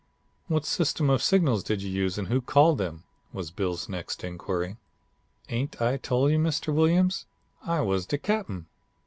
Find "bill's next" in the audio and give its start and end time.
3.51-4.23